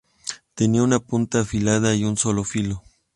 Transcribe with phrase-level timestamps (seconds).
[0.55, 2.81] Tenía una punta afilada y un solo filo.